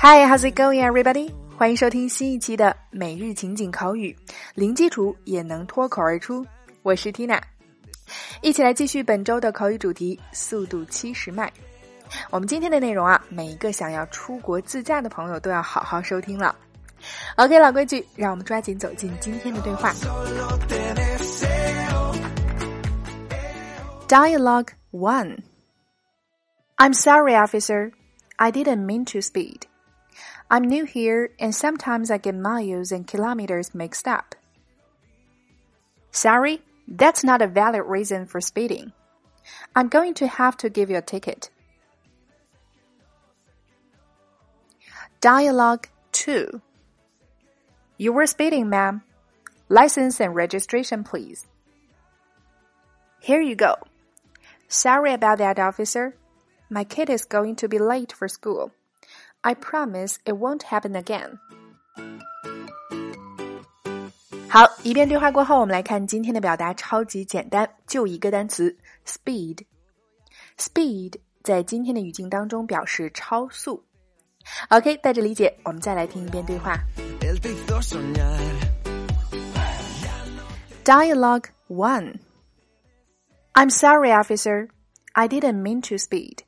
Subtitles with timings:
[0.00, 1.34] Hi, how's it going, everybody?
[1.56, 4.16] 欢迎收听新一期的每日情景口语，
[4.54, 6.46] 零基础也能脱口而出。
[6.82, 7.42] 我是 Tina，
[8.40, 11.52] 一起来继续本周的口语主题——速度七十迈。
[12.30, 16.54] 我们今天的内容啊，每一个想要出国自驾的朋友都要好好收听了。
[17.34, 19.92] OK，老规矩，让我们抓紧走进今天的对话。
[24.06, 25.38] Dialogue one.
[26.76, 27.90] I'm sorry, officer.
[28.36, 29.62] I didn't mean to speed.
[30.50, 34.34] I'm new here and sometimes I get miles and kilometers mixed up.
[36.10, 38.92] Sorry, that's not a valid reason for speeding.
[39.76, 41.50] I'm going to have to give you a ticket.
[45.20, 46.62] Dialogue 2
[47.98, 49.02] You were speeding, ma'am.
[49.68, 51.46] License and registration, please.
[53.20, 53.74] Here you go.
[54.68, 56.14] Sorry about that, officer.
[56.70, 58.72] My kid is going to be late for school.
[59.47, 61.39] I promise it won't happen again.
[64.49, 68.75] 好，一遍对话过后，我们来看今天的表达，超级简单，就一个单词
[69.05, 73.83] speed。speed 在今天的语境当中表示超速。
[74.69, 76.77] OK，带着理解，我们再来听一遍对话。
[80.83, 82.19] Dialogue one.
[83.53, 84.67] I'm sorry, officer.
[85.13, 86.39] I didn't mean to speed.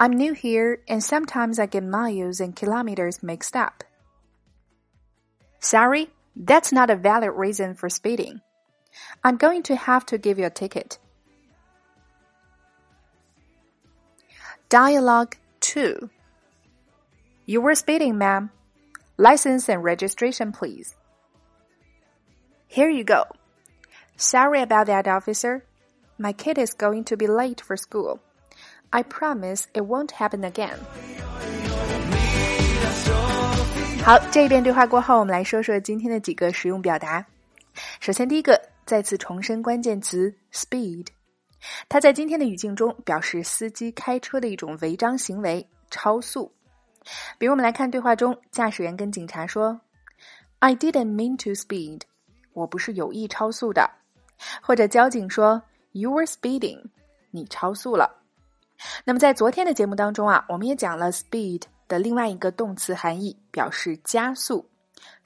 [0.00, 3.84] I'm new here and sometimes I get miles and kilometers mixed up.
[5.58, 8.40] Sorry, that's not a valid reason for speeding.
[9.22, 10.98] I'm going to have to give you a ticket.
[14.70, 16.08] Dialogue 2
[17.44, 18.48] You were speeding, ma'am.
[19.18, 20.96] License and registration, please.
[22.66, 23.24] Here you go.
[24.16, 25.66] Sorry about that, officer.
[26.16, 28.22] My kid is going to be late for school.
[28.90, 30.76] I promise it won't happen again.
[34.04, 37.24] 好，这一遍对话过后，我们来说说今天的几个实用表达。
[38.00, 41.06] 首先，第一个，再次重申关键词 speed，
[41.88, 46.52] 它在今天的语境中表示司机开车的一种违章行为，超速。
[47.38, 49.80] 比如，我们来看对话中，驾驶员跟警察说
[50.58, 52.00] ：“I didn't mean to speed，
[52.52, 53.88] 我不是有意超速的。”
[54.60, 55.62] 或者交警说。
[55.92, 56.84] You were speeding，
[57.32, 58.19] 你超速了。
[59.04, 64.68] 那么在昨天的节目当中啊，我们也讲了 speed 的另外一个动词含义，表示加速。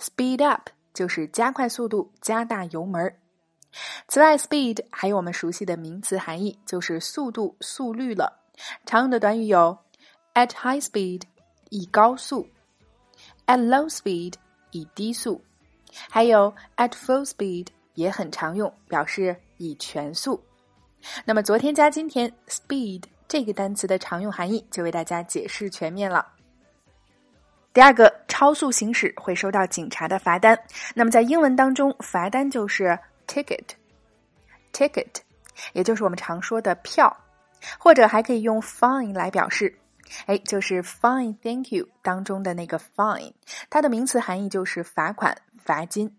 [0.00, 3.16] Speed up 就是加快速度、加大油门。
[4.06, 8.40] 此外，speed 还有我们熟悉的名词含义，就是速度、速率了。
[8.86, 9.76] 常用的短语有
[10.34, 11.22] at high speed
[11.70, 12.46] 以高速
[13.46, 14.34] ，at low speed
[14.70, 15.42] 以低速，
[16.08, 20.40] 还有 at full speed 也很常用，表示以全速。
[21.24, 26.26] 那么昨天加今天，speed 这个单词的常用含义就为大家解释全面了。
[27.72, 30.56] 第二个，超速行驶会收到警察的罚单。
[30.94, 32.96] 那么在英文当中，罚单就是
[33.26, 35.08] ticket，ticket，
[35.72, 37.16] 也就是我们常说的票，
[37.78, 39.76] 或者还可以用 fine 来表示。
[40.26, 43.32] 哎，就是 fine，thank you 当中的那个 fine，
[43.70, 46.14] 它的名词含义就是罚款、罚金。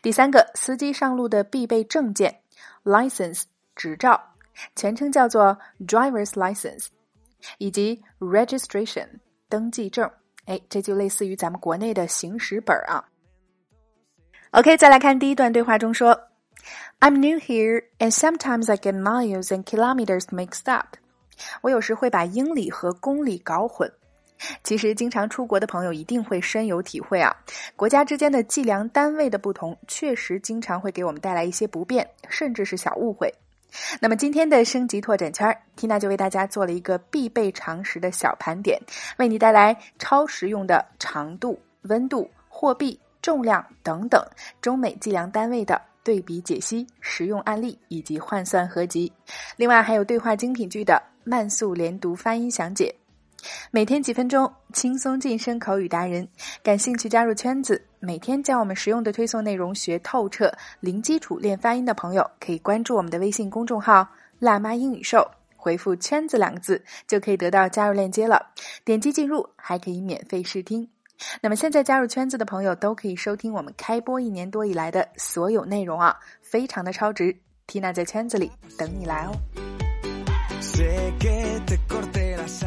[0.00, 2.40] 第三个，司机上路的必备证件
[2.82, 3.42] license。
[3.76, 4.32] 执照，
[4.74, 6.86] 全称叫做 driver's license，
[7.58, 9.08] 以及 registration
[9.48, 10.10] 登记证。
[10.46, 13.04] 哎，这就类似于咱们国内的行驶本啊。
[14.52, 16.18] OK，再来看第一段对话中说
[17.00, 20.96] ：“I'm new here and sometimes I get miles and kilometers mixed up。”
[21.62, 23.92] 我有时会把英里和公里搞混。
[24.62, 27.34] 其实，经常出国的朋友一定会深有体会啊。
[27.74, 33.34] 国家之间的计量单位的不同，确实经常会给我们带来一些不便，甚至是小误会。
[34.00, 38.80] 那么今天的升级拓展圈缇娜就为大家做了一个必备常识的小盘点，
[39.18, 44.24] 为你带来超实用的长度、温度、货币、重量等等
[44.60, 49.12] 中美计量单位的对比解析、实用案例以及换算合集。
[49.56, 52.94] 另外还有对话精品剧的慢速连读发音详解。
[53.70, 56.26] 每天几分钟，轻松晋升口语达人。
[56.62, 64.08] 感兴趣加入圈子，每天将我们实用的推送内容学透彻，零基础练发音的朋友，可以关注我们的微信公众号
[64.38, 65.26] “辣妈英语秀”，
[65.56, 68.52] 回复“圈子”两个字，就可以得到加入链接了。
[68.84, 70.88] 点击进入，还可以免费试听。
[71.40, 77.34] 那么现在加入圈子的朋友，都可以收听我们开播一年多以来的所有内容啊，非常的超值。
[77.66, 79.32] 缇娜在圈子里等你来哦。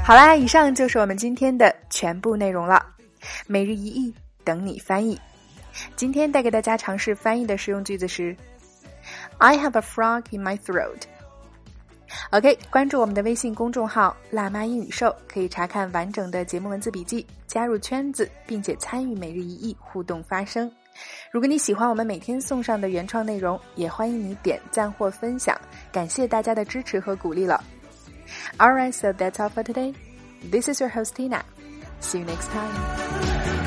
[0.03, 2.83] 好啦，以上就是我们今天的全部内容了。
[3.45, 4.13] 每日一译，
[4.43, 5.19] 等你翻译。
[5.95, 8.35] 今天带给大家尝试翻译的实用句子是
[9.37, 11.01] ：I have a frog in my throat。
[12.31, 20.69] OK，关注我们的微信公众号“辣妈英语秀”，可以查看完整的节目文字笔记，加入圈子，并且参与每日一译互动发声。
[21.31, 25.55] 如果你喜欢我们每天送上的原创内容，也欢迎你点赞或分享，
[25.91, 27.63] 感谢大家的支持和鼓励了。
[28.59, 29.93] Alright, so that's all for today.
[30.43, 31.43] This is your host Tina.
[31.99, 33.58] See you next time.